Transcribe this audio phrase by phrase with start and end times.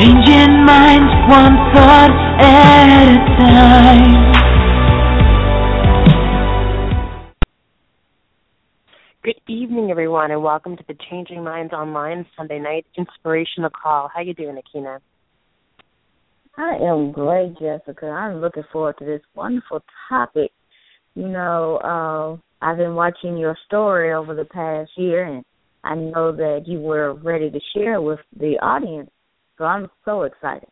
[0.00, 2.10] Changing minds one thought
[2.40, 4.32] at a time.
[9.22, 14.08] Good evening, everyone, and welcome to the Changing Minds Online Sunday Night Inspirational Call.
[14.08, 15.00] How you doing, Aikyna?
[16.56, 18.06] I am great, Jessica.
[18.06, 20.50] I'm looking forward to this wonderful topic.
[21.14, 25.44] You know, uh, I've been watching your story over the past year, and
[25.84, 29.10] I know that you were ready to share with the audience.
[29.60, 30.70] So I'm so excited.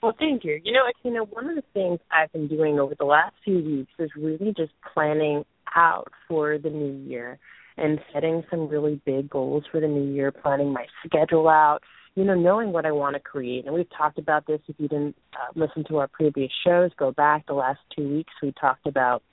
[0.00, 0.60] Well, thank you.
[0.62, 3.90] You know, Aikyna, one of the things I've been doing over the last few weeks
[3.98, 5.44] is really just planning
[5.74, 7.40] out for the new year
[7.76, 11.80] and setting some really big goals for the new year, planning my schedule out,
[12.14, 13.66] you know, knowing what I want to create.
[13.66, 14.60] And we've talked about this.
[14.68, 18.32] If you didn't uh, listen to our previous shows, go back the last two weeks.
[18.40, 19.24] We talked about,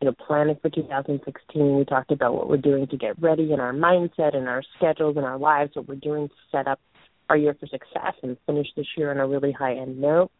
[0.00, 1.76] you know, planning for 2016.
[1.76, 5.16] We talked about what we're doing to get ready in our mindset and our schedules
[5.16, 6.80] and our lives, what we're doing to set up
[7.28, 10.30] our year for success and finish this year on a really high end note.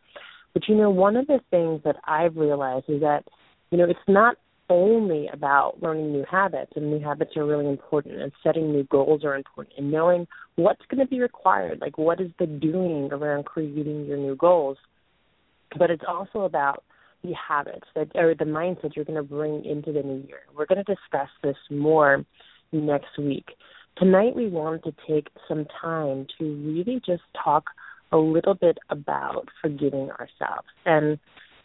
[0.52, 3.24] But you know, one of the things that I've realized is that,
[3.70, 4.36] you know, it's not
[4.70, 9.24] only about learning new habits, and new habits are really important, and setting new goals
[9.24, 13.44] are important, and knowing what's going to be required, like what is the doing around
[13.44, 14.78] creating your new goals.
[15.78, 16.84] But it's also about
[17.24, 20.40] the habits that or the mindset you're going to bring into the new year.
[20.56, 22.24] We're going to discuss this more
[22.72, 23.46] next week.
[23.96, 27.64] Tonight we wanted to take some time to really just talk
[28.12, 31.18] a little bit about forgiving ourselves and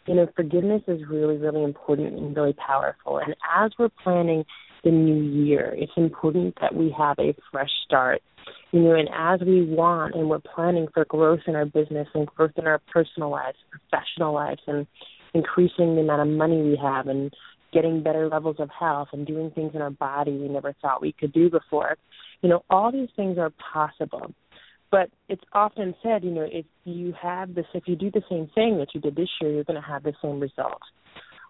[0.09, 3.19] you know, forgiveness is really, really important and really powerful.
[3.19, 4.43] And as we're planning
[4.83, 8.23] the new year, it's important that we have a fresh start.
[8.71, 12.25] You know, and as we want and we're planning for growth in our business and
[12.25, 14.87] growth in our personal lives, professional lives, and
[15.33, 17.33] increasing the amount of money we have and
[17.71, 21.11] getting better levels of health and doing things in our body we never thought we
[21.11, 21.97] could do before.
[22.41, 24.33] You know, all these things are possible.
[24.91, 28.49] But it's often said, you know, if you have this, if you do the same
[28.55, 30.85] thing that you did this year, you're going to have the same results.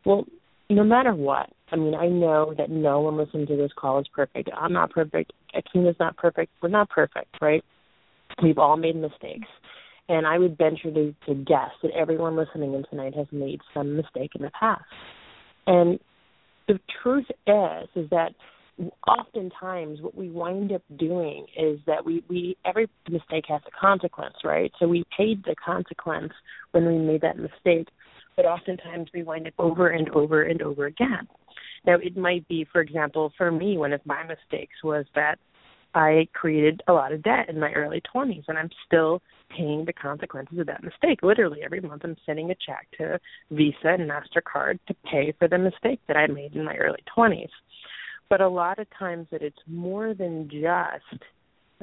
[0.06, 0.26] Well,
[0.70, 4.08] no matter what, I mean, I know that no one listening to this call is
[4.14, 4.50] perfect.
[4.56, 5.32] I'm not perfect.
[5.56, 6.52] Aikyna's not perfect.
[6.62, 7.64] We're not perfect, right?
[8.44, 9.48] We've all made mistakes.
[10.10, 13.96] And I would venture to, to guess that everyone listening in tonight has made some
[13.96, 14.84] mistake in the past.
[15.68, 16.00] And
[16.68, 18.34] the truth is, is that
[19.08, 24.36] oftentimes what we wind up doing is that we we every mistake has a consequence
[24.44, 26.32] right so we paid the consequence
[26.72, 27.90] when we made that mistake
[28.38, 31.28] but oftentimes we wind up over and over and over again
[31.86, 35.38] now it might be for example for me one of my mistakes was that
[35.94, 39.94] i created a lot of debt in my early 20s and i'm still paying the
[39.94, 41.24] consequences of that mistake.
[41.24, 43.20] Literally every month i'm sending a check to
[43.52, 47.50] visa and mastercard to pay for the mistake that i made in my early 20s
[48.30, 51.24] but a lot of times that it's more than just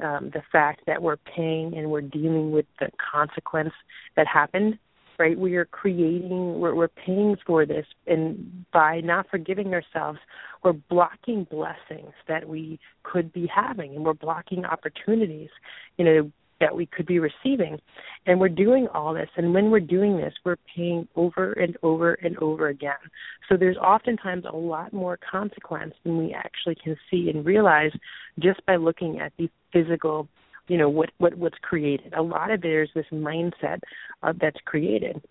[0.01, 3.73] um, the fact that we're paying and we're dealing with the consequence
[4.15, 4.77] that happened
[5.17, 10.19] right we are creating we're, we're paying for this and by not forgiving ourselves
[10.63, 15.49] we're blocking blessings that we could be having and we're blocking opportunities
[15.97, 17.79] you know that we could be receiving.
[18.25, 19.29] And we're doing all this.
[19.37, 22.93] And when we're doing this, we're paying over and over and over again.
[23.47, 27.91] So there's oftentimes a lot more consequence than we actually can see and realize
[28.39, 30.27] just by looking at the physical,
[30.67, 32.13] you know, what, what what's created.
[32.13, 33.79] A lot of there's this mindset
[34.23, 35.21] uh, that's created.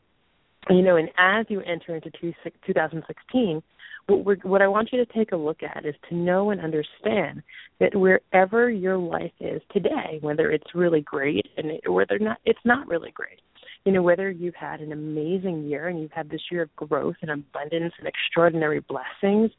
[0.69, 2.33] You know, and as you enter into two,
[2.67, 3.63] 2016,
[4.09, 6.61] what, we're, what I want you to take a look at is to know and
[6.61, 7.43] understand
[7.79, 12.59] that wherever your life is today, whether it's really great and it, whether not it's
[12.65, 13.41] not really great,
[13.85, 17.17] you know, whether you've had an amazing year and you've had this year of growth
[17.23, 19.51] and abundance and extraordinary blessings,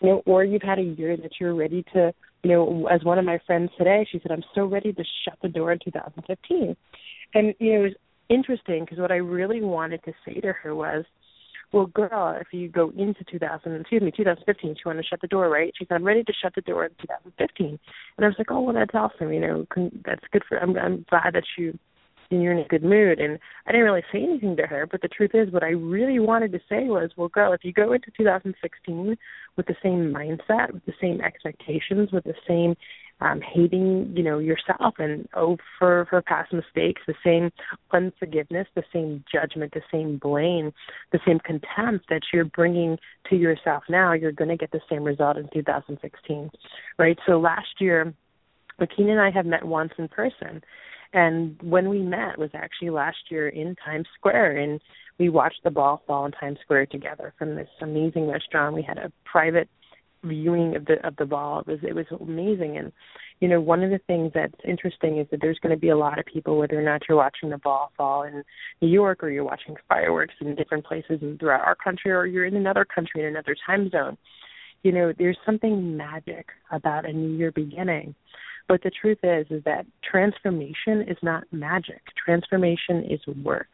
[0.00, 3.18] you know, or you've had a year that you're ready to, you know, as one
[3.18, 6.76] of my friends today, she said, I'm so ready to shut the door in 2015.
[7.34, 7.92] And, you know, it was
[8.28, 11.04] interesting because what I really wanted to say to her was,
[11.72, 15.28] well, girl, if you go into 2000, excuse me, 2015, she wanted to shut the
[15.28, 15.72] door, right?
[15.78, 17.78] She said, I'm ready to shut the door in 2015.
[18.16, 19.32] And I was like, oh, well, that's awesome.
[19.32, 19.66] You know,
[20.04, 21.78] that's good for, I'm, I'm glad that you,
[22.40, 23.18] you're in a good mood.
[23.18, 26.18] And I didn't really say anything to her, but the truth is what I really
[26.18, 29.16] wanted to say was, well, girl, if you go into 2016
[29.56, 32.76] with the same mindset, with the same expectations, with the same
[33.20, 37.52] um, hating, you know, yourself and oh for for past mistakes, the same
[37.92, 40.72] unforgiveness, the same judgment, the same blame,
[41.12, 42.98] the same contempt that you're bringing
[43.30, 46.50] to yourself now, you're going to get the same result in 2016,
[46.98, 47.18] right?
[47.26, 48.12] So last year,
[48.80, 50.62] Aikyna and I have met once in person,
[51.12, 54.80] and when we met was actually last year in Times Square, and
[55.18, 58.74] we watched the ball fall in Times Square together from this amazing restaurant.
[58.74, 59.68] We had a private
[60.24, 61.60] viewing of the of the ball.
[61.60, 62.92] It was it was amazing, and
[63.40, 65.96] you know one of the things that's interesting is that there's going to be a
[65.96, 68.42] lot of people, whether or not you're watching the ball fall in
[68.80, 72.56] New York or you're watching fireworks in different places throughout our country, or you're in
[72.56, 74.16] another country in another time zone.
[74.82, 78.14] You know, there's something magic about a new year beginning.
[78.68, 82.02] But the truth is, is that transformation is not magic.
[82.24, 83.68] Transformation is work.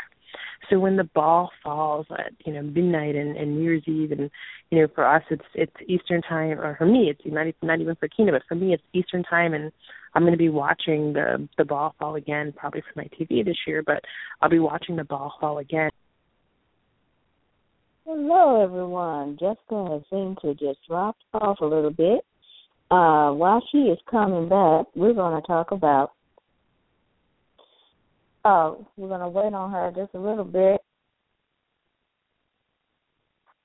[0.69, 4.31] So when the ball falls at you know midnight and, and New Year's Eve, and
[4.71, 7.95] you know for us it's it's Eastern time, or for me it's not not even
[7.97, 9.73] for Kina, but for me it's Eastern time, and
[10.15, 13.57] I'm going to be watching the the ball fall again, probably for my TV this
[13.67, 14.03] year, but
[14.43, 15.91] I'll be watching the ball fall again.
[18.05, 19.37] Hello, everyone.
[19.39, 22.25] Jessica has seemed to just drop off a little bit.
[22.91, 26.13] Uh, while she is coming back, we're going to talk about
[28.49, 30.81] uh, we're gonna wait on her just a little bit,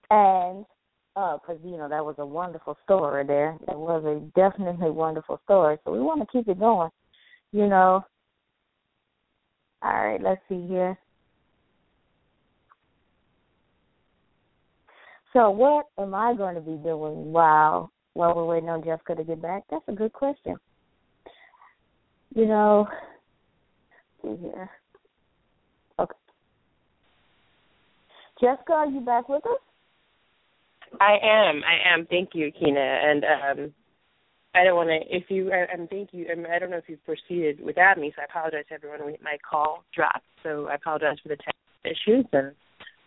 [0.10, 0.66] and
[1.14, 3.56] because uh, you know that was a wonderful story there.
[3.68, 5.78] It was a definitely wonderful story.
[5.86, 6.90] So we want to keep it going.
[7.52, 8.04] You know.
[9.84, 10.98] All right, let's see here.
[15.34, 19.24] So what am I going to be doing while while we're waiting on Jessica to
[19.24, 19.64] get back?
[19.70, 20.56] That's a good question.
[22.36, 22.88] You know,
[24.22, 24.70] here.
[26.00, 26.16] Okay.
[28.42, 29.60] Jessica, are you back with us?
[31.00, 31.62] I am.
[31.64, 32.06] I am.
[32.08, 32.80] Thank you, Kina.
[32.80, 33.74] And um,
[34.56, 35.16] I don't want to.
[35.16, 36.28] If you, and thank you.
[36.30, 39.00] I, I don't know if you've proceeded without me, so I apologize to everyone.
[39.24, 42.52] My call dropped, so I apologize for the tech issues, and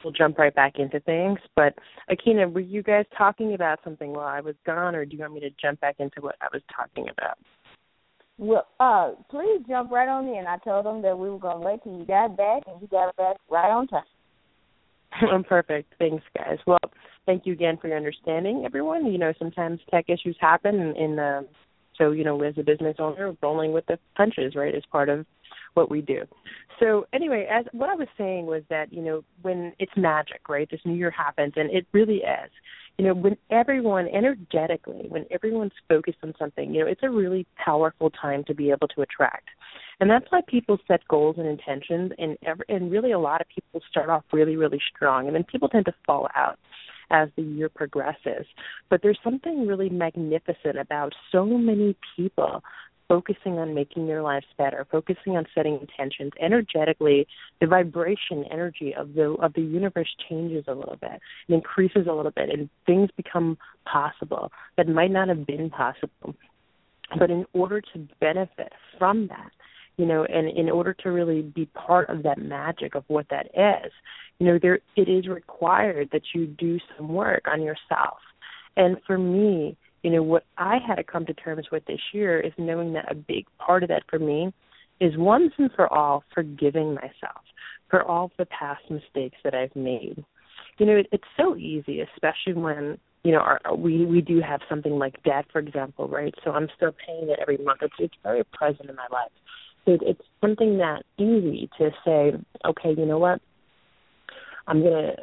[0.06, 1.40] we'll jump right back into things.
[1.56, 1.74] But
[2.08, 5.34] Aikyna, were you guys talking about something while I was gone, or do you want
[5.34, 7.36] me to jump back into what I was talking about?
[8.38, 10.46] Well, uh, please jump right on in.
[10.46, 13.16] I told them that we were gonna wait till you got back, and you got
[13.16, 14.04] back right on time.
[15.32, 15.92] I'm perfect.
[15.98, 16.58] Thanks, guys.
[16.66, 16.78] Well,
[17.24, 19.06] thank you again for your understanding, everyone.
[19.06, 21.48] You know, sometimes tech issues happen, and in the
[21.98, 25.26] so you know, as a business owner, rolling with the punches, right, is part of
[25.76, 26.22] what we do.
[26.80, 30.68] So anyway, as what I was saying was that you know when it's magic, right?
[30.70, 32.50] This new year happens, and it really is
[32.98, 37.46] you know, when everyone energetically, when everyone's focused on something, you know, it's a really
[37.62, 39.48] powerful time to be able to attract.
[40.00, 43.48] And that's why people set goals and intentions and every, and really a lot of
[43.48, 46.58] people start off really really strong and then people tend to fall out
[47.10, 48.46] as the year progresses.
[48.88, 52.62] But there's something really magnificent about so many people
[53.08, 57.26] focusing on making your lives better, focusing on setting intentions energetically,
[57.60, 62.12] the vibration energy of the of the universe changes a little bit and increases a
[62.12, 66.34] little bit and things become possible that might not have been possible.
[67.18, 69.50] But in order to benefit from that,
[69.96, 73.46] you know, and in order to really be part of that magic of what that
[73.54, 73.92] is,
[74.38, 78.18] you know, there it is required that you do some work on yourself.
[78.76, 79.76] And for me,
[80.06, 83.10] you know, what I had to come to terms with this year is knowing that
[83.10, 84.54] a big part of that for me
[85.00, 87.42] is once and for all forgiving myself
[87.90, 90.24] for all the past mistakes that I've made.
[90.78, 94.60] You know, it, it's so easy, especially when you know our, we we do have
[94.68, 96.32] something like debt, for example, right?
[96.44, 97.80] So I'm still paying it every month.
[97.82, 99.32] It's it's very present in my life.
[99.86, 102.30] So it, it's something that easy to say,
[102.64, 103.40] okay, you know what,
[104.68, 105.16] I'm gonna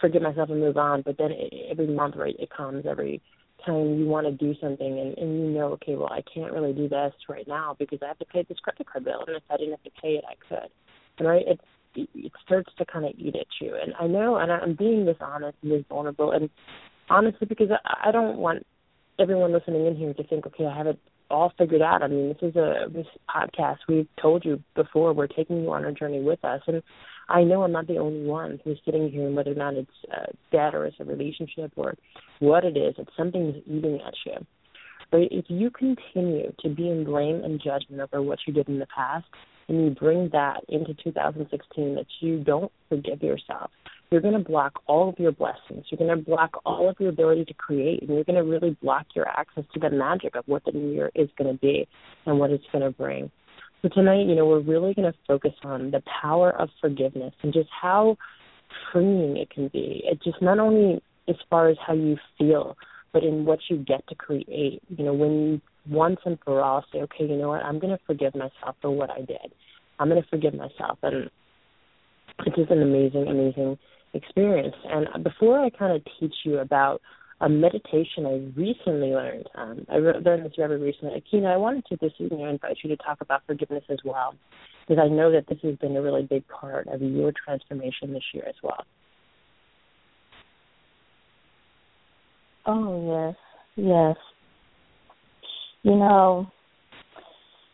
[0.00, 1.02] forgive myself and move on.
[1.02, 3.22] But then it, every month, right, it comes every
[3.64, 6.72] time you want to do something and, and you know, okay, well, I can't really
[6.72, 9.42] do this right now because I have to pay this credit card bill, and if
[9.50, 10.70] I didn't have to pay it, I could.
[11.18, 11.60] And right, it
[11.94, 13.74] it starts to kind of eat at you.
[13.74, 16.48] And I know, and I'm being this honest and this vulnerable, and
[17.10, 18.66] honestly, because I, I don't want
[19.18, 20.98] everyone listening in here to think, okay, I have it
[21.30, 22.02] all figured out.
[22.02, 23.78] I mean, this is a this podcast.
[23.88, 25.12] We've told you before.
[25.12, 26.82] We're taking you on a journey with us, and
[27.28, 29.90] I know I'm not the only one who's sitting here, and whether or not it's
[30.12, 31.94] uh, debt or it's a relationship or
[32.40, 34.46] what it is, it's something that's eating at you.
[35.10, 38.78] But if you continue to be in blame and judgment over what you did in
[38.78, 39.26] the past,
[39.68, 43.70] and you bring that into 2016, that you don't forgive yourself,
[44.10, 45.84] you're going to block all of your blessings.
[45.90, 48.76] You're going to block all of your ability to create, and you're going to really
[48.82, 51.86] block your access to the magic of what the new year is going to be
[52.24, 53.30] and what it's going to bring.
[53.82, 57.52] So tonight, you know, we're really going to focus on the power of forgiveness and
[57.52, 58.16] just how
[58.92, 60.02] freeing it can be.
[60.04, 62.76] It just not only as far as how you feel,
[63.12, 64.82] but in what you get to create.
[64.88, 67.96] You know, when you once and for all say, okay, you know what, I'm going
[67.96, 69.52] to forgive myself for what I did.
[69.98, 71.30] I'm going to forgive myself, and
[72.46, 73.78] it's just an amazing, amazing
[74.14, 74.76] experience.
[74.84, 77.00] And before I kind of teach you about
[77.40, 79.48] a meditation I recently learned.
[79.54, 81.22] Um, I learned this very recently.
[81.22, 84.34] Aikyna, I wanted to this evening invite you to talk about forgiveness as well,
[84.86, 88.24] because I know that this has been a really big part of your transformation this
[88.32, 88.84] year as well.
[92.66, 93.36] Oh yes,
[93.76, 94.16] Yes.
[95.84, 96.50] You know,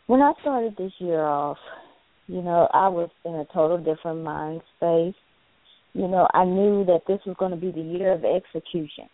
[0.07, 1.57] when I started this year off,
[2.27, 5.15] you know, I was in a total different mind space.
[5.95, 9.09] You know, I knew that this was going to be the year of execution.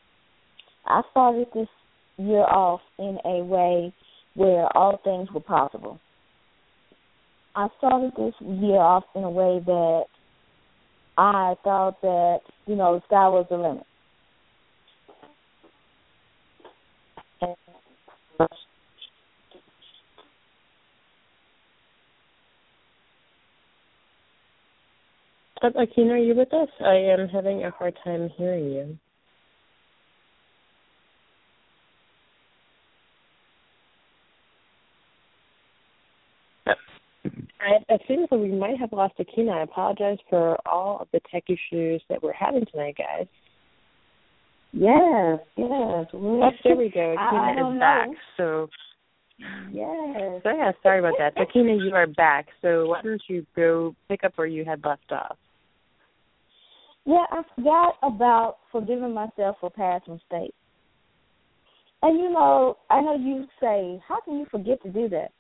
[0.87, 1.69] I started this
[2.17, 3.93] year off in a way
[4.35, 5.99] where all things were possible.
[7.55, 10.05] I started this year off in a way that
[11.19, 13.85] I thought that, you know, the sky was the limit.
[25.63, 26.69] Uh, Aikyna, are you with us?
[26.81, 28.99] I am having a hard time hearing you.
[37.61, 39.53] I, I think that we might have lost Aikyna.
[39.53, 43.27] I apologize for all of the tech issues that we're having tonight, guys.
[44.73, 46.07] Yes, yes.
[46.15, 47.17] Oh, there we go.
[47.19, 48.09] Aikyna is back.
[48.37, 48.69] So
[49.73, 50.43] Yes.
[50.43, 51.35] So yeah, sorry about that.
[51.37, 52.49] Aikyna, you are back.
[52.63, 55.37] So why don't you go pick up where you had left off?
[57.07, 60.55] Yeah, I forgot about forgiving myself for past mistakes.
[62.03, 65.33] And you know, I know you say, how can you forget to do that?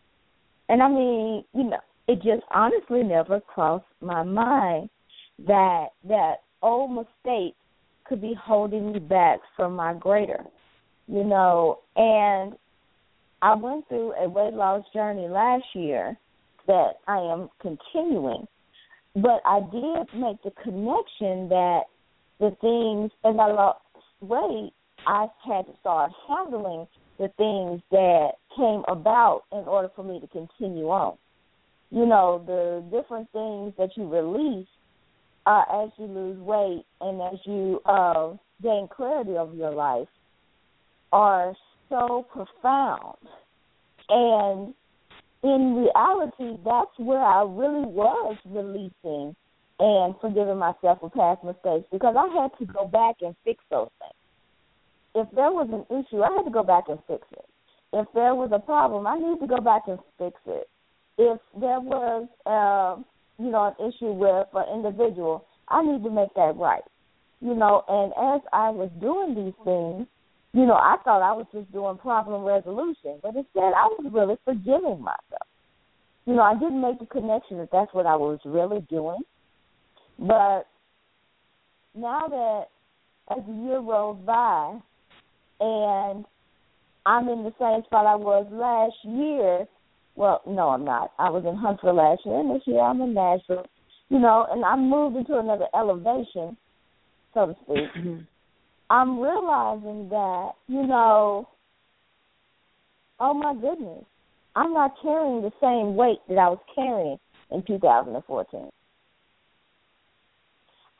[0.69, 4.90] And I mean, you know, it just honestly never crossed my mind
[5.47, 7.55] that that old mistake
[8.05, 10.45] could be holding me back from my greater.
[11.07, 12.55] You know, and
[13.43, 16.19] I went through a weight loss journey last year
[16.67, 18.49] that I am continuing.
[19.14, 21.83] But I did make the connection that
[22.40, 23.79] the things as I lost
[24.21, 24.73] weight,
[25.07, 26.88] I had to start handling
[27.19, 31.17] the things that came about in order for me to continue on.
[31.90, 34.68] You know, the different things that you release
[35.47, 40.09] uh, as you lose weight and as you uh, gain clarity of your life
[41.12, 41.54] are
[41.88, 43.16] so profound.
[44.09, 44.75] And
[45.42, 49.35] in reality, that's where I really was releasing
[49.78, 53.88] and forgiving myself for past mistakes because I had to go back and fix those
[53.99, 54.14] things.
[55.14, 57.47] If there was an issue, I had to go back and fix it.
[57.92, 60.68] If there was a problem, I need to go back and fix it.
[61.21, 62.97] If there was, uh,
[63.37, 66.83] you know, an issue with an individual, I need to make that right.
[67.43, 70.07] You know, and as I was doing these things,
[70.55, 74.37] you know, I thought I was just doing problem resolution, but instead I was really
[74.47, 75.47] forgiving myself.
[76.25, 79.21] You know, I didn't make the connection that that's what I was really doing.
[80.19, 80.69] But
[81.95, 82.65] now that
[83.31, 84.79] as the year rolls by
[85.61, 86.25] and
[87.05, 89.67] I'm in the same spot I was last year,
[90.17, 91.12] well, no, I'm not.
[91.19, 93.67] I was in Huntsville last year, and this year I'm in Nashville.
[94.09, 96.57] You know, and I moved into another elevation,
[97.33, 97.95] so to speak.
[97.97, 98.23] Mm-hmm.
[98.90, 101.49] I'm realizing that, you know,
[103.21, 104.05] oh my goodness,
[104.57, 107.19] I'm not carrying the same weight that I was carrying
[107.52, 108.69] in 2014.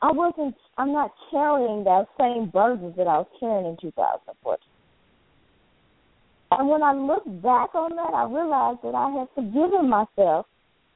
[0.03, 4.57] I wasn't, I'm not carrying those same burdens that I was carrying in 2014.
[6.51, 10.45] And when I look back on that, I realized that I had forgiven myself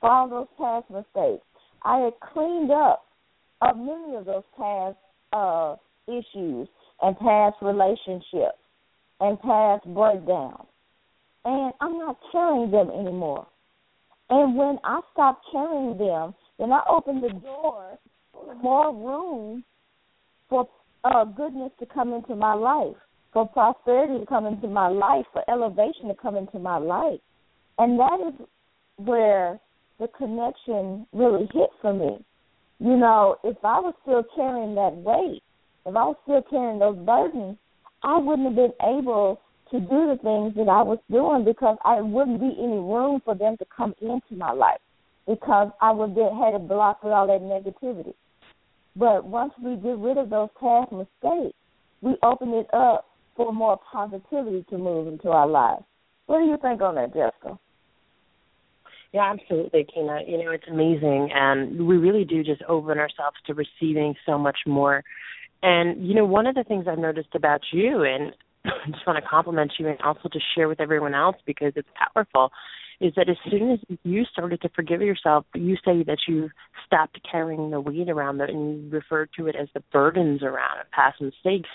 [0.02, 1.46] for all those past mistakes.
[1.84, 3.06] I had cleaned up
[3.62, 4.98] of many of those past
[5.32, 5.76] uh,
[6.08, 6.68] issues
[7.02, 8.60] and past relationships
[9.22, 10.68] and past breakdowns.
[11.46, 13.48] And I'm not carrying them anymore.
[14.30, 17.98] And when I stop carrying them, then I open the door
[18.34, 19.64] for more room
[20.50, 20.68] for
[21.04, 22.96] uh, goodness to come into my life,
[23.36, 27.20] for prosperity to come into my life, for elevation to come into my life.
[27.78, 28.48] And that is
[28.96, 29.60] where
[30.00, 32.24] the connection really hit for me.
[32.80, 35.44] You know, if I was still carrying that weight,
[35.86, 37.58] if I was still carrying those burdens,
[38.04, 42.00] I wouldn't have been able to do the things that I was doing because I
[42.00, 44.80] wouldn't be any room for them to come into my life
[45.28, 48.14] because I would have had a block with all that negativity.
[48.96, 51.58] But once we get rid of those past mistakes,
[52.02, 55.84] we open it up for more positivity to move into our lives.
[56.26, 57.60] What do you think on that, Jessica?
[59.14, 60.20] Yeah, absolutely, Kina.
[60.28, 64.58] You know, it's amazing, and we really do just open ourselves to receiving so much
[64.66, 65.04] more
[65.66, 68.34] and you know, one of the things I've noticed about you, and
[68.68, 71.90] I just want to compliment you, and also to share with everyone else because it's
[71.96, 72.52] powerful,
[73.02, 76.50] is that as soon as you started to forgive yourself, you say that you
[76.86, 80.78] stopped carrying the weight around, that, and you referred to it as the burdens around
[80.92, 81.70] past mistakes.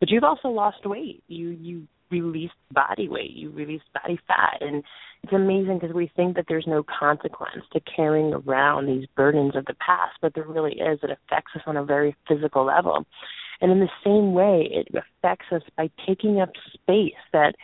[0.00, 1.22] But you've also lost weight.
[1.28, 3.32] You you released body weight.
[3.32, 4.84] You released body fat, and
[5.22, 9.64] it's amazing because we think that there's no consequence to carrying around these burdens of
[9.64, 11.00] the past, but there really is.
[11.02, 13.06] It affects us on a very physical level.
[13.60, 17.54] And in the same way, it affects us by taking up space that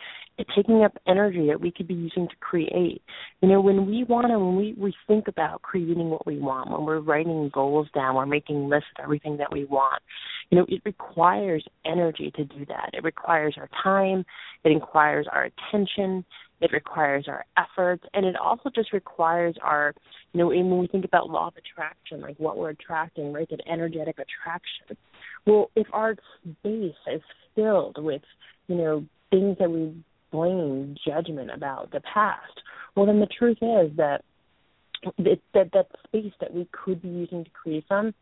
[0.55, 3.01] taking up energy that we could be using to create.
[3.41, 6.71] You know, when we want to, when we, we think about creating what we want,
[6.71, 10.01] when we're writing goals down, we're making lists of everything that we want,
[10.49, 12.89] you know, it requires energy to do that.
[12.93, 14.25] It requires our time,
[14.63, 16.25] it requires our attention,
[16.61, 19.93] it requires our efforts, and it also just requires our,
[20.31, 23.61] you know, when we think about law of attraction, like what we're attracting, right, that
[23.67, 24.97] energetic attraction.
[25.45, 27.21] Well, if our space is
[27.55, 28.21] filled with,
[28.67, 29.93] you know, things that we
[30.31, 32.61] blame judgment about the past.
[32.95, 34.23] Well, then the truth is that
[35.17, 38.13] that that, space that we could be using to create from,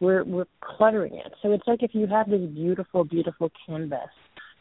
[0.00, 1.32] we're we're cluttering it.
[1.42, 4.08] So it's like if you have this beautiful, beautiful canvas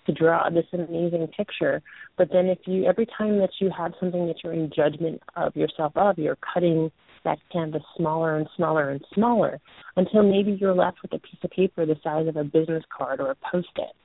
[0.06, 1.82] to draw this amazing picture,
[2.18, 5.56] but then if you every time that you have something that you're in judgment of
[5.56, 6.92] yourself of, you're cutting
[7.24, 9.60] that canvas smaller and smaller and smaller
[9.96, 13.20] until maybe you're left with a piece of paper the size of a business card
[13.20, 13.96] or a post-it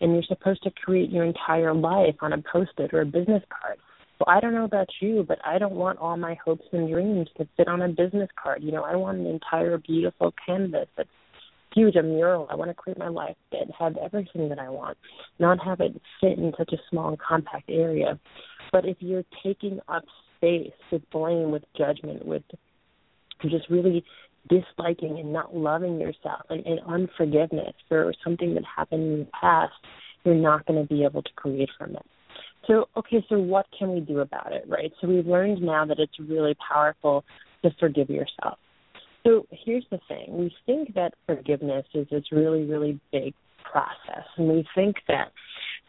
[0.00, 3.78] and you're supposed to create your entire life on a post-it or a business card.
[4.18, 7.28] Well, I don't know about you, but I don't want all my hopes and dreams
[7.36, 8.62] to fit on a business card.
[8.62, 11.08] You know, I want an entire beautiful canvas that's
[11.74, 12.48] huge, a mural.
[12.50, 14.98] I want to create my life that have everything that I want,
[15.38, 18.18] not have it fit in such a small and compact area.
[18.72, 20.04] But if you're taking up
[20.38, 22.42] space with blame, with judgment, with
[23.42, 24.04] just really
[24.48, 29.74] disliking and not loving yourself and, and unforgiveness for something that happened in the past,
[30.24, 32.06] you're not going to be able to create from it.
[32.66, 34.92] So, okay, so what can we do about it, right?
[35.00, 37.24] So we've learned now that it's really powerful
[37.62, 38.58] to forgive yourself.
[39.26, 43.34] So here's the thing: we think that forgiveness is this really, really big
[43.70, 45.32] process, and we think that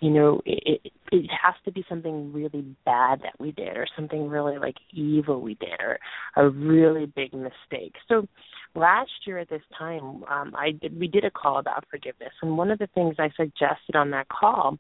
[0.01, 3.87] you know it, it it has to be something really bad that we did or
[3.95, 5.99] something really like evil we did or
[6.35, 7.95] a really big mistake.
[8.07, 8.27] So
[8.75, 12.31] last year at this time um i did we did a call about forgiveness.
[12.41, 14.77] And one of the things i suggested on that call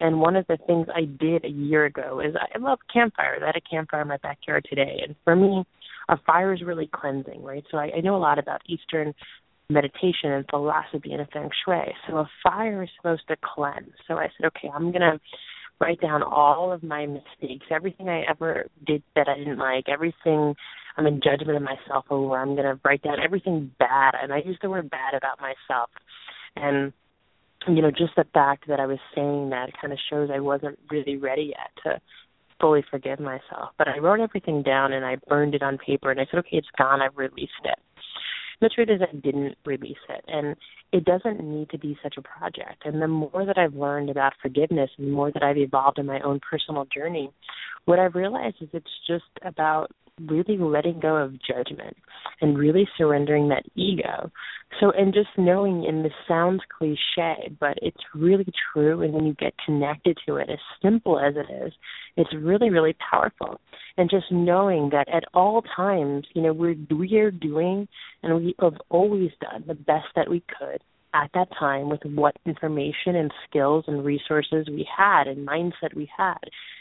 [0.00, 3.40] and one of the things i did a year ago is i love campfires.
[3.42, 5.00] I had a campfire in my backyard today.
[5.06, 5.64] And for me
[6.08, 7.64] a fire is really cleansing right?
[7.70, 9.14] So i, I know a lot about eastern
[9.68, 11.94] meditation and philosophy and feng shui.
[12.08, 13.92] So a fire is supposed to cleanse.
[14.06, 15.20] So I said, okay, I'm gonna
[15.80, 20.54] write down all of my mistakes, everything I ever did that I didn't like, everything
[20.96, 22.36] I'm in judgment of myself over.
[22.36, 25.90] I'm gonna write down everything bad, and I use the word bad about myself.
[26.56, 26.92] And
[27.66, 30.78] you know, just the fact that I was saying that kind of shows I wasn't
[30.90, 32.00] really ready yet to
[32.60, 33.70] fully forgive myself.
[33.78, 36.58] But I wrote everything down and I burned it on paper, and I said, okay,
[36.58, 37.00] it's gone.
[37.00, 37.78] I've released it
[38.60, 40.24] the truth is I didn't release it.
[40.28, 40.56] And
[40.92, 42.84] it doesn't need to be such a project.
[42.84, 46.06] And the more that I've learned about forgiveness and the more that I've evolved in
[46.06, 47.30] my own personal journey,
[47.84, 51.96] what I've realized is it's just about really letting go of judgment
[52.40, 54.30] and really surrendering that ego.
[54.80, 59.02] So, and just knowing, and this sounds cliche, but it's really true.
[59.02, 61.72] And when you get connected to it, as simple as it is,
[62.16, 63.60] it's really, really powerful.
[63.96, 67.86] And just knowing that at all times, you know, we're we are doing,
[68.22, 70.80] and we have always done the best that we could
[71.14, 76.10] at that time with what information and skills and resources we had and mindset we
[76.16, 76.38] had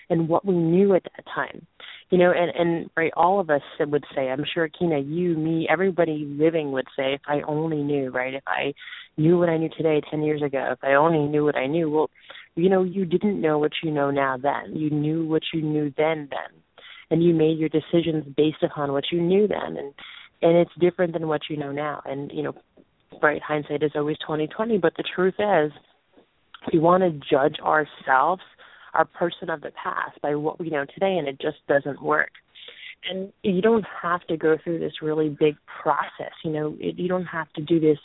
[0.10, 1.66] and what we knew at that time.
[2.10, 5.68] You know and and right all of us would say i'm sure kina you me
[5.68, 8.72] everybody living would say if i only knew right if i
[9.18, 11.90] knew what i knew today ten years ago if i only knew what i knew
[11.90, 12.12] well
[12.56, 14.76] you know you didn't know what you know now then.
[14.76, 16.62] You knew what you knew then then.
[17.10, 19.78] And you made your decisions based upon what you knew then.
[19.78, 19.94] And
[20.42, 22.02] and it's different than what you know now.
[22.06, 22.54] And you know
[23.24, 25.72] right hindsight is always 2020 but the truth is
[26.72, 28.42] we want to judge ourselves
[28.94, 32.30] our person of the past by what we know today and it just doesn't work.
[33.10, 37.10] And you don't have to go through this really big process you know it, you
[37.10, 37.98] don't have to do this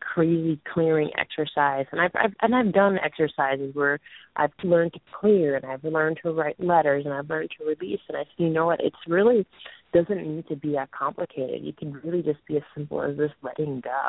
[0.00, 1.84] crazy clearing exercise.
[1.92, 3.98] And I've, I've and I've done exercises where
[4.36, 8.00] I've learned to clear and I've learned to write letters and I've learned to release
[8.08, 8.80] and I said you know what?
[8.80, 9.46] It's really
[9.92, 11.62] doesn't need to be that complicated.
[11.62, 14.08] You can really just be as simple as just letting go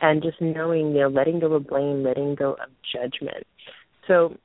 [0.00, 3.46] and just knowing you know letting go of blame letting go of judgment
[4.06, 4.36] so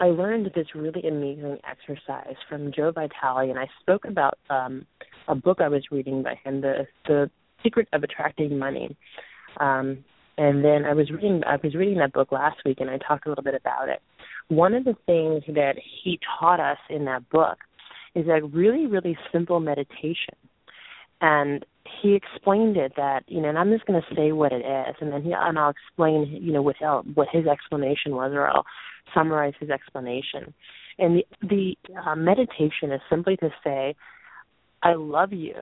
[0.00, 4.86] I learned this really amazing exercise from Joe Vitale, and I spoke about um,
[5.28, 7.30] a book I was reading by him, the the
[7.62, 8.96] Secret of Attracting Money.
[9.58, 10.02] Um,
[10.38, 13.26] and then I was reading I was reading that book last week, and I talked
[13.26, 14.00] a little bit about it.
[14.48, 17.58] One of the things that he taught us in that book
[18.14, 20.34] is a really really simple meditation,
[21.20, 21.66] and
[22.02, 24.96] he explained it that you know, and I'm just going to say what it is,
[25.00, 26.76] and then he and I'll explain you know what
[27.14, 28.66] what his explanation was, or I'll
[29.14, 30.54] summarize his explanation.
[30.98, 33.94] And the, the uh, meditation is simply to say,
[34.82, 35.54] I love you.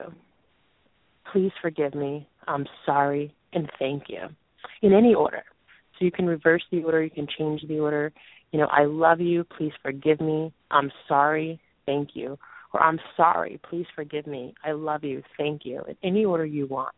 [1.31, 2.27] Please forgive me.
[2.47, 4.23] I'm sorry and thank you.
[4.81, 5.43] In any order.
[5.97, 8.11] So you can reverse the order, you can change the order.
[8.51, 10.53] You know, I love you, please forgive me.
[10.71, 12.37] I'm sorry, thank you.
[12.73, 14.53] Or I'm sorry, please forgive me.
[14.63, 15.81] I love you, thank you.
[15.87, 16.93] In any order you want.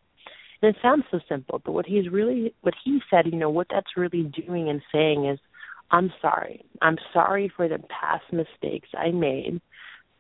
[0.62, 3.68] And it sounds so simple, but what he's really what he said, you know, what
[3.70, 5.40] that's really doing and saying is
[5.90, 6.64] I'm sorry.
[6.82, 9.62] I'm sorry for the past mistakes I made,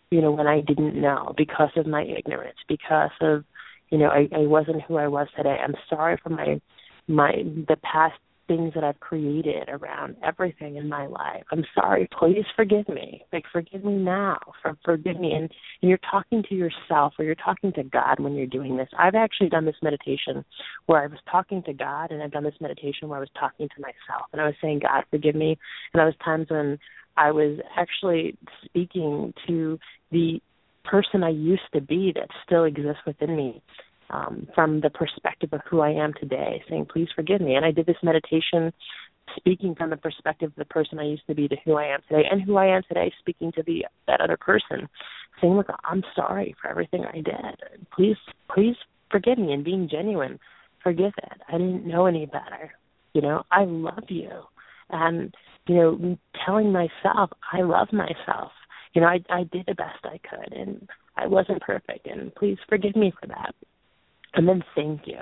[0.10, 3.46] you know, when I didn't know because of my ignorance, because of,
[3.90, 5.58] you know, I, I wasn't who I was today.
[5.64, 6.62] I'm sorry for my
[7.08, 8.20] my the past
[8.52, 11.44] things that I've created around everything in my life.
[11.54, 12.10] I'm sorry.
[12.20, 13.24] Please forgive me.
[13.32, 14.38] Like forgive me now.
[14.62, 15.32] For forgive me.
[15.32, 15.50] And,
[15.82, 18.90] and you're talking to yourself or you're talking to God when you're doing this.
[19.00, 20.44] I've actually done this meditation
[20.88, 23.70] where I was talking to God and I've done this meditation where I was talking
[23.70, 25.58] to myself and I was saying, God, forgive me.
[25.94, 26.78] And there was times when
[27.16, 29.80] I was actually speaking to
[30.12, 30.42] the
[30.84, 33.62] person I used to be that still exists within me
[34.12, 37.56] um, from the perspective of who I am today, saying, please forgive me.
[37.56, 38.74] And I did this meditation
[39.38, 42.02] speaking from the perspective of the person I used to be to who I am
[42.08, 44.89] today and who I am today speaking to the that other person,
[45.39, 47.88] saying, Look, I'm sorry for everything I did.
[47.95, 48.17] Please
[48.54, 48.76] please
[49.10, 50.39] forgive me and being genuine.
[50.84, 51.41] Forgive it.
[51.47, 52.74] I didn't know any better.
[53.13, 54.30] You know, I love you.
[54.89, 55.34] And,
[55.67, 58.52] you know, telling myself I love myself.
[58.93, 62.58] You know, I I did the best I could and I wasn't perfect and please
[62.67, 63.54] forgive me for that
[64.34, 65.20] and then thank you.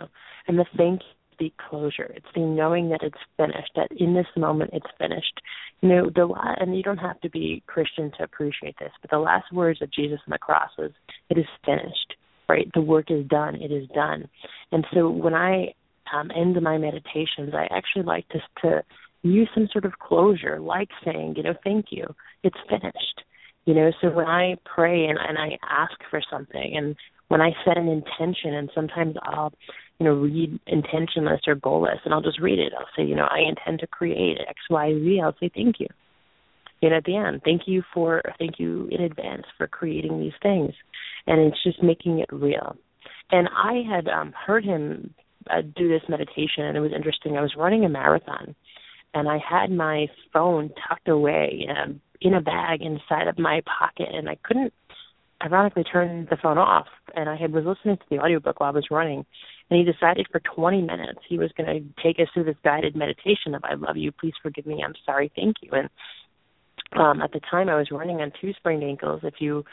[0.48, 2.12] And the thank you the closure.
[2.16, 5.42] It's the knowing that it's finished, that in this moment it's finished.
[5.82, 9.18] You know, the and you don't have to be Christian to appreciate this, but the
[9.18, 10.92] last words of Jesus on the cross was,
[11.30, 12.16] "It is finished."
[12.48, 12.70] Right?
[12.74, 13.56] The work is done.
[13.56, 14.28] It is done.
[14.72, 15.74] And so when I
[16.12, 18.84] um, end my meditations, I actually like to to
[19.22, 22.06] use some sort of closure, like saying, you know, "Thank you.
[22.44, 23.24] It's finished."
[23.66, 26.96] You know, so when I pray and, and I ask for something and
[27.30, 29.54] when I set an intention, and sometimes I'll,
[30.00, 32.74] you know, read intention list or goal list, and I'll just read it.
[32.78, 35.22] I'll say, you know, I intend to create X, Y, Z.
[35.24, 35.88] I'll say thank you.
[36.82, 40.74] And at the end, thank you for, thank you in advance for creating these things,
[41.28, 42.76] and it's just making it real.
[43.32, 45.14] And I had um, heard him
[45.50, 47.38] uh, do this meditation, and it was interesting.
[47.38, 48.56] I was running a marathon,
[49.14, 54.08] and I had my phone tucked away um, in a bag inside of my pocket,
[54.12, 54.74] and I couldn't
[55.44, 58.74] ironically turned the phone off and I had was listening to the audiobook while I
[58.74, 59.26] was running
[59.70, 62.96] and he decided for 20 minutes he was going to take us through this guided
[62.96, 65.72] meditation of I love you, please forgive me, I'm sorry, thank you.
[65.72, 65.90] And
[66.94, 69.22] um at the time I was running on two sprained ankles.
[69.24, 69.64] If you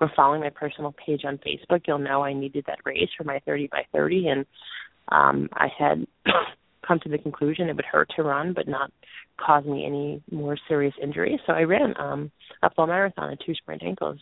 [0.00, 3.40] were following my personal page on Facebook, you'll know I needed that race for my
[3.46, 4.46] 30 by 30 and
[5.08, 6.06] um I had
[6.86, 8.92] come to the conclusion it would hurt to run but not
[9.38, 11.40] cause me any more serious injury.
[11.46, 12.30] So I ran um
[12.62, 14.18] a full marathon on two sprained ankles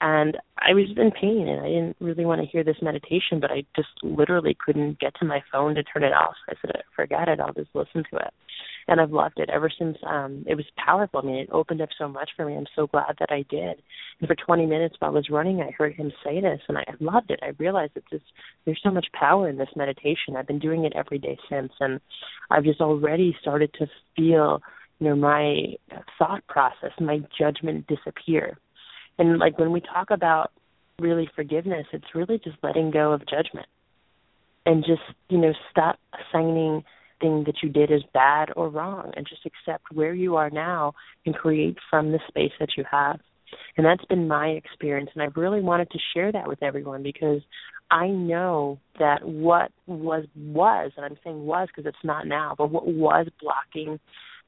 [0.00, 3.50] and I was in pain and I didn't really want to hear this meditation, but
[3.50, 6.34] I just literally couldn't get to my phone to turn it off.
[6.50, 8.34] I said, forget it, I'll just listen to it.
[8.88, 11.20] And I've loved it ever since um it was powerful.
[11.20, 12.56] I mean, it opened up so much for me.
[12.56, 13.82] I'm so glad that I did.
[14.20, 16.84] And for 20 minutes while I was running, I heard him say this and I
[17.00, 17.40] loved it.
[17.42, 18.22] I realized that this
[18.64, 20.36] there's so much power in this meditation.
[20.36, 22.00] I've been doing it every day since and
[22.50, 24.60] I've just already started to feel
[24.98, 25.74] you know my
[26.18, 28.58] thought process my judgment disappear
[29.18, 30.50] and like when we talk about
[30.98, 33.66] really forgiveness, it's really just letting go of judgment.
[34.64, 36.82] And just, you know, stop assigning
[37.20, 40.92] thing that you did as bad or wrong and just accept where you are now
[41.24, 43.20] and create from the space that you have.
[43.76, 45.10] And that's been my experience.
[45.14, 47.40] And I've really wanted to share that with everyone because
[47.90, 52.70] I know that what was was and I'm saying was because it's not now, but
[52.70, 54.00] what was blocking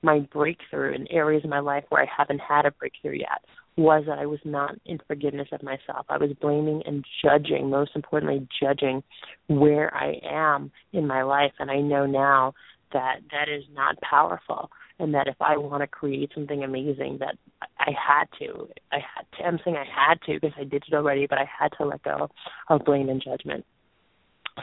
[0.02, 3.40] my breakthrough in areas of my life where I haven't had a breakthrough yet
[3.78, 6.06] was that I was not in forgiveness of myself.
[6.08, 9.04] I was blaming and judging, most importantly, judging
[9.46, 11.52] where I am in my life.
[11.60, 12.54] And I know now
[12.92, 17.36] that that is not powerful and that if I want to create something amazing that
[17.78, 18.68] I had to.
[18.90, 21.48] I had to I'm saying I had to because I did it already, but I
[21.48, 22.28] had to let go
[22.68, 23.64] of blame and judgment.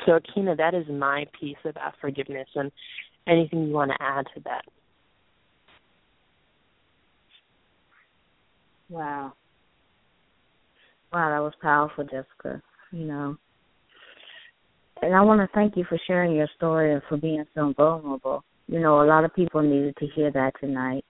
[0.05, 2.69] So Aikyna, that is my piece about forgiveness and
[3.27, 4.65] anything you want to add to that.
[8.89, 9.33] Wow.
[11.11, 12.61] Wow, that was powerful, Jessica.
[12.91, 13.37] You know.
[15.01, 18.43] And I want to thank you for sharing your story and for being so vulnerable.
[18.67, 21.03] You know, a lot of people needed to hear that tonight.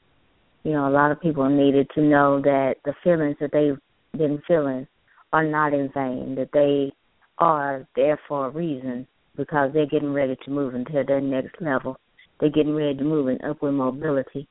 [0.64, 3.78] You know, a lot of people needed to know that the feelings that they've
[4.18, 4.88] been feeling
[5.32, 6.92] are not in vain, that they
[7.38, 9.08] are there for a reason
[9.38, 11.98] because they're getting ready to move into their next level.
[12.40, 14.48] They're getting ready to move in upward mobility.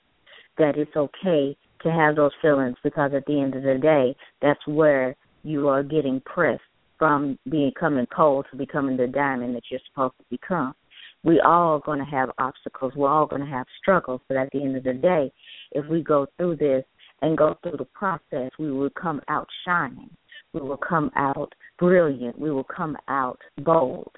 [0.59, 4.66] That it's okay to have those feelings because at the end of the day, that's
[4.66, 6.62] where you are getting pressed
[6.99, 10.75] from becoming cold to becoming the diamond that you're supposed to become.
[11.23, 12.92] we all going to have obstacles.
[12.94, 14.20] We're all going to have struggles.
[14.29, 15.33] But at the end of the day,
[15.73, 16.85] if we go through this
[17.23, 20.11] and go through the process, we will come out shining.
[20.53, 22.38] We will come out brilliant.
[22.38, 24.12] We will come out bold.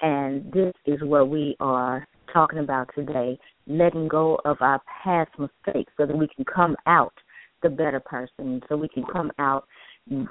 [0.00, 5.92] And this is what we are talking about today letting go of our past mistakes
[5.96, 7.12] so that we can come out
[7.62, 9.66] the better person, so we can come out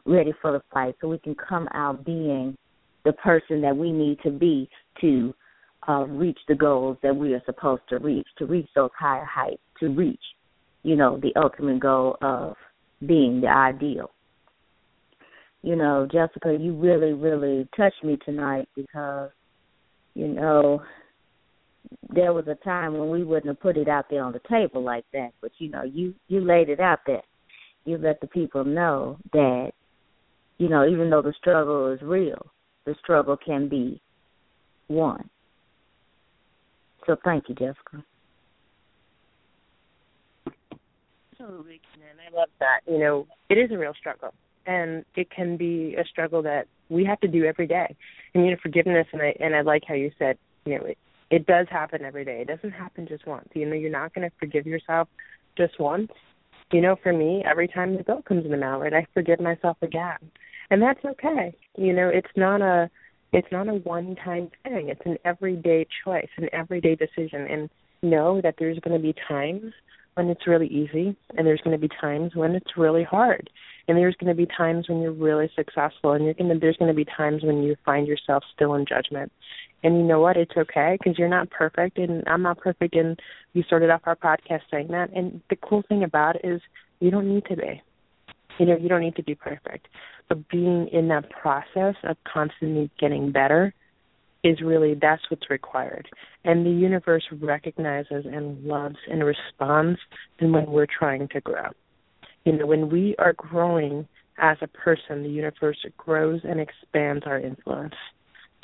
[0.05, 2.55] ready for the fight, so we can come out being
[3.03, 4.69] the person that we need to be
[5.01, 5.33] to
[5.87, 9.61] uh, reach the goals that we are supposed to reach, to reach those higher heights,
[9.79, 10.21] to reach,
[10.83, 12.55] you know, the ultimate goal of
[13.05, 14.11] being the ideal.
[15.61, 19.31] You know, Jessica, you really, really touched me tonight because,
[20.13, 20.81] you know,
[22.09, 24.83] there was a time when we wouldn't have put it out there on the table
[24.83, 27.23] like that, but you know, you you laid it out there.
[27.85, 29.71] You let the people know that,
[30.57, 32.47] you know, even though the struggle is real,
[32.85, 34.01] the struggle can be
[34.87, 35.29] won.
[37.05, 38.03] So thank you, Jessica.
[41.31, 42.15] Absolutely, Kenan.
[42.27, 42.79] I love that.
[42.87, 44.33] You know, it is a real struggle,
[44.65, 47.95] and it can be a struggle that we have to do every day.
[48.33, 50.97] And you know, forgiveness, and I and I like how you said, you know, it,
[51.29, 52.41] it does happen every day.
[52.41, 53.49] It doesn't happen just once.
[53.53, 55.07] You know, you're not going to forgive yourself
[55.57, 56.11] just once.
[56.71, 59.39] You know, for me, every time the bill comes in the mail, right, I forgive
[59.39, 60.17] myself again,
[60.71, 61.55] and that's okay.
[61.77, 62.89] You know, it's not a
[63.31, 64.89] it's not a one time thing.
[64.89, 67.69] It's an everyday choice, an everyday decision, and
[68.01, 69.73] know that there's going to be times
[70.15, 73.49] when it's really easy, and there's going to be times when it's really hard,
[73.87, 76.77] and there's going to be times when you're really successful, and you're going to there's
[76.77, 79.31] going to be times when you find yourself still in judgment.
[79.85, 80.35] And you know what?
[80.35, 82.95] It's okay because you're not perfect, and I'm not perfect.
[82.95, 83.19] And
[83.53, 85.11] we started off our podcast saying that.
[85.15, 86.59] And the cool thing about it is
[86.99, 87.83] you don't need to be.
[88.57, 89.87] You know, you don't need to be perfect.
[90.27, 93.75] But being in that process of constantly getting better
[94.43, 96.09] is really that's what's required.
[96.43, 99.99] And the universe recognizes and loves and responds
[100.39, 101.69] when we're trying to grow.
[102.43, 104.07] You know, when we are growing
[104.39, 107.93] as a person, the universe grows and expands our influence.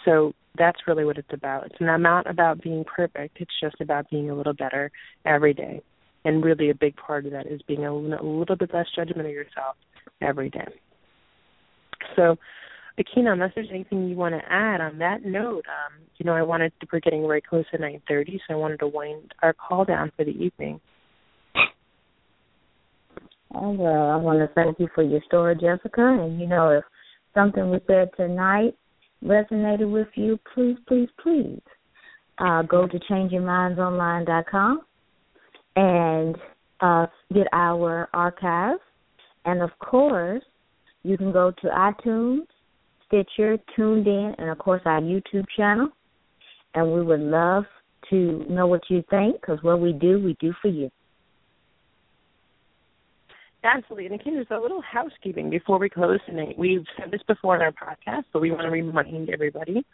[0.06, 1.66] So that's really what it's about.
[1.66, 3.38] It's not about being perfect.
[3.40, 4.92] It's just about being a little better
[5.26, 5.82] every day.
[6.24, 9.34] And really, a big part of that is being a, little bit less judgment of
[9.34, 9.76] yourself
[10.22, 10.68] every day.
[12.16, 12.36] So,
[13.00, 16.44] Aikyna, unless there's anything you want to add on that note, um, you know, I
[16.44, 19.84] wanted to, we're getting very close to 9:30, so I wanted to wind our call
[19.84, 20.80] down for the evening.
[23.54, 26.02] Oh well, I want to thank you for your story, Jessica.
[26.02, 26.84] And you know, if
[27.34, 28.76] something was said tonight
[29.24, 31.62] resonated with you, please, please, please
[32.40, 34.82] uh, go to changingmindsonline.com
[35.76, 36.36] and
[36.82, 38.82] uh, get our archives.
[39.46, 40.44] And of course,
[41.04, 42.48] you can go to iTunes,
[43.08, 45.90] Stitcher, TuneIn, and of course our YouTube channel.
[46.74, 47.66] And we would love
[48.10, 50.90] to know what you think because what we do, we do for you.
[53.64, 54.08] Absolutely.
[54.08, 56.58] And again, there's a little housekeeping before we close tonight.
[56.58, 59.86] We've said this before in our podcast, but we want to remind everybody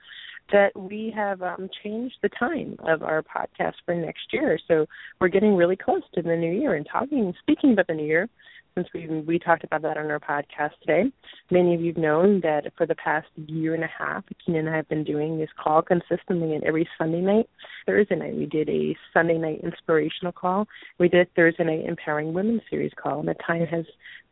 [0.53, 4.57] that we have um, changed the time of our podcast for next year.
[4.69, 4.85] So
[5.19, 6.75] we're getting really close to the new year.
[6.75, 8.29] And talking, speaking about the new year,
[8.77, 11.11] since we we talked about that on our podcast today.
[11.49, 14.77] Many of you've known that for the past year and a half, Keenan and I
[14.77, 17.49] have been doing this call consistently, and every Sunday night,
[17.87, 20.67] Thursday night, we did a Sunday night inspirational call.
[20.99, 23.85] We did a Thursday night empowering women series call, and the time has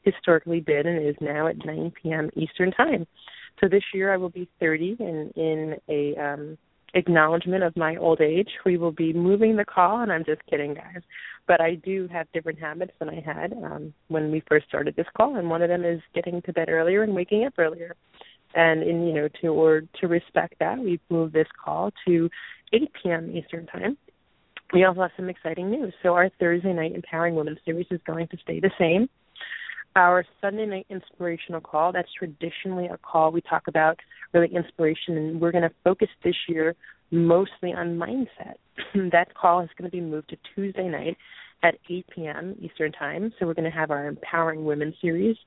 [0.03, 2.29] historically been and is now at 9 p.m.
[2.36, 3.08] Eastern time.
[3.60, 6.58] So this year I will be 30, and in a um,
[6.95, 10.01] acknowledgement of my old age, we will be moving the call.
[10.01, 11.01] And I'm just kidding, guys
[11.47, 15.05] but I do have different habits than I had um, when we first started this
[15.15, 17.95] call, and one of them is getting to bed earlier and waking up earlier.
[18.55, 22.29] And in you know to or to respect that, we've moved this call to
[22.73, 23.36] 8 p.m.
[23.36, 23.97] Eastern time.
[24.73, 25.93] We also have some exciting news.
[26.01, 29.10] So our Thursday night Empowering Women series is going to stay the same.
[29.95, 33.99] Our Sunday night inspirational call, that's traditionally a call we talk about
[34.33, 36.75] really inspiration, and we're going to focus this year
[37.11, 38.55] mostly on mindset.
[39.11, 41.17] that call is going to be moved to Tuesday night
[41.63, 42.55] at 8 p.m.
[42.61, 43.33] Eastern Time.
[43.39, 45.38] So we're going to have our Empowering Women series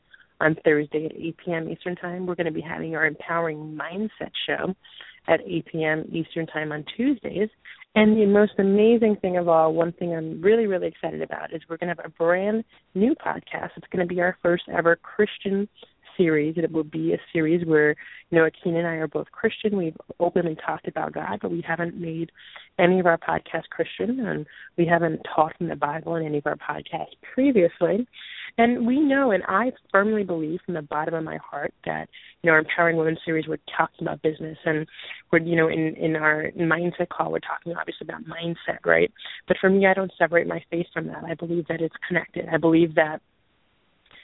[0.41, 1.69] on Thursday at 8 p.m.
[1.69, 2.27] Eastern Time.
[2.27, 4.75] We're going to be having our Empowering Mindset show
[5.29, 6.05] at 8 p.m.
[6.13, 7.49] Eastern Time on Tuesdays.
[7.95, 11.63] And the most amazing thing of all, one thing I'm really, really excited about is
[11.69, 12.65] we're going to have a brand
[12.95, 13.71] new podcast.
[13.77, 15.69] It's going to be our first ever Christian
[16.19, 16.57] series.
[16.57, 17.91] And it will be a series where,
[18.31, 19.79] you know, Akeen and I are both Christian.
[19.79, 22.31] We've openly talked about God, but we haven't made
[22.79, 26.47] any of our podcasts Christian, and we haven't taught in the Bible in any of
[26.47, 28.07] our podcasts previously.
[28.57, 32.09] And we know, and I firmly believe from the bottom of my heart that,
[32.43, 34.87] you know, our Empowering Women series, we're talking about business, and
[35.33, 39.13] we're, you know, in in our mindset call, we're talking obviously about mindset, right?
[39.47, 41.25] But for me, I don't separate my faith from that.
[41.25, 42.49] I believe that it's connected.
[42.53, 43.21] I believe that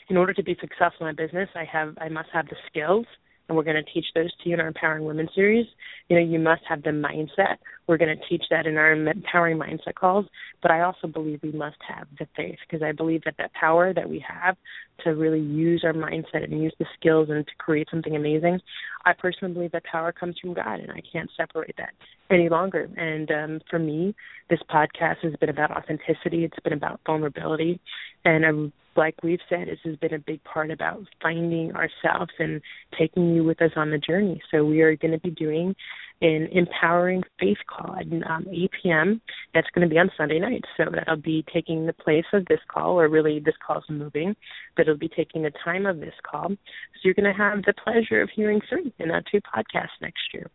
[0.08, 3.06] in order to be successful in a business, I have I must have the skills,
[3.48, 5.66] and we're going to teach those to you in our Empowering Women series.
[6.08, 7.56] You know, you must have the mindset.
[7.86, 10.26] We're going to teach that in our Empowering Mindset calls.
[10.62, 13.92] But I also believe we must have the faith because I believe that that power
[13.92, 14.56] that we have
[15.04, 18.60] to really use our mindset and use the skills and to create something amazing.
[19.04, 21.92] I personally believe that power comes from God, and I can't separate that
[22.30, 22.88] any longer.
[22.96, 24.14] And um, for me,
[24.50, 26.44] this podcast has been about authenticity.
[26.44, 27.80] It's been about vulnerability,
[28.24, 32.60] and I'm like we've said, this has been a big part about finding ourselves and
[32.98, 34.40] taking you with us on the journey.
[34.50, 35.74] So we are going to be doing
[36.22, 39.20] an empowering faith call at um, 8 p.m.
[39.52, 40.64] That's going to be on Sunday night.
[40.76, 44.36] So that'll be taking the place of this call, or really this call is moving,
[44.76, 46.48] but it'll be taking the time of this call.
[46.48, 50.22] So you're going to have the pleasure of hearing three and not two podcasts next
[50.32, 50.50] year.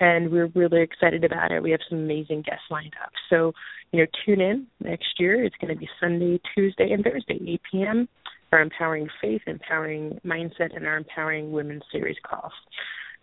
[0.00, 1.62] And we're really excited about it.
[1.62, 3.10] We have some amazing guests lined up.
[3.30, 3.52] So
[3.92, 5.44] you know, tune in next year.
[5.44, 8.08] It's going to be Sunday, Tuesday, and Thursday, 8 p.m.
[8.52, 12.52] Our Empowering Faith, Empowering Mindset, and our Empowering Women series calls.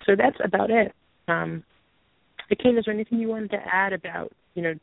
[0.05, 0.91] So that's about it.
[1.27, 1.63] Um,
[2.51, 4.73] Aikyna, is there anything you wanted to add about, you know,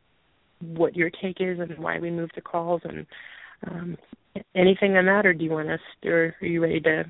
[0.60, 3.06] what your take is and why we moved the calls and
[3.68, 3.96] um,
[4.54, 7.04] anything on that, or do you want us, or are you ready to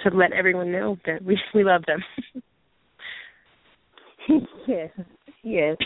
[0.00, 2.02] to let everyone know that we we love them?
[4.66, 4.90] yes,
[5.42, 5.76] yes.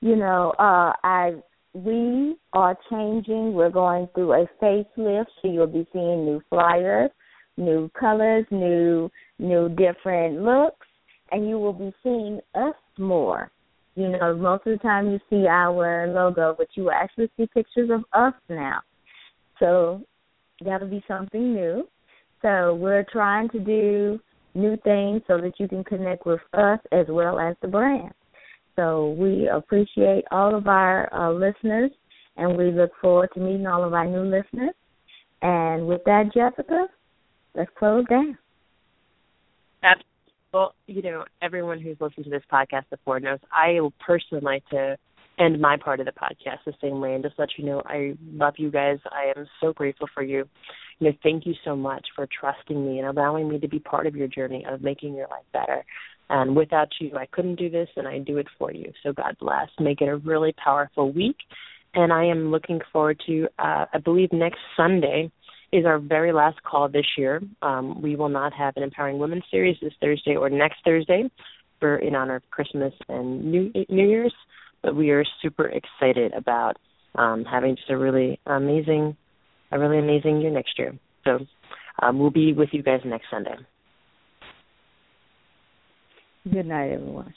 [0.00, 1.34] you know, uh I
[1.72, 3.54] we are changing.
[3.54, 7.10] We're going through a facelift, so you'll be seeing new flyers,
[7.56, 10.86] new colors, new new different looks,
[11.30, 13.50] and you will be seeing us more.
[13.94, 17.46] You know, most of the time you see our logo, but you will actually see
[17.52, 18.80] pictures of us now.
[19.58, 20.02] So
[20.64, 21.88] that'll be something new.
[22.42, 24.20] So we're trying to do
[24.54, 28.12] new things so that you can connect with us as well as the brand.
[28.76, 31.90] So we appreciate all of our uh, listeners,
[32.36, 34.74] and we look forward to meeting all of our new listeners.
[35.42, 36.86] And with that, Jessica,
[37.54, 38.38] let's close down.
[39.82, 40.06] Absolutely.
[40.52, 44.96] Well, you know, everyone who's listened to this podcast before knows I personally like to
[45.38, 48.14] end my part of the podcast the same way and just let you know I
[48.32, 48.98] love you guys.
[49.10, 50.48] I am so grateful for you.
[51.00, 54.06] You know, thank you so much for trusting me and allowing me to be part
[54.06, 55.84] of your journey of making your life better.
[56.28, 58.92] And without you, I couldn't do this, and I do it for you.
[59.02, 59.68] So God bless.
[59.80, 61.36] Make it a really powerful week.
[61.94, 65.32] And I am looking forward to, uh, I believe next Sunday
[65.72, 67.40] is our very last call this year.
[67.62, 71.30] Um, we will not have an Empowering Women series this Thursday or next Thursday
[71.80, 74.34] for in honor of Christmas and New New Year's.
[74.82, 76.76] But we are super excited about
[77.14, 79.16] um, having just a really amazing,
[79.70, 80.94] a really amazing year next year.
[81.24, 81.38] So
[82.02, 83.56] um, we'll be with you guys next Sunday.
[86.50, 87.34] Good night, everyone.